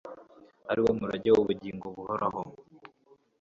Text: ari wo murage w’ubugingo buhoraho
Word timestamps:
ari 0.71 0.79
wo 0.83 0.91
murage 0.99 1.29
w’ubugingo 1.35 1.85
buhoraho 1.95 2.41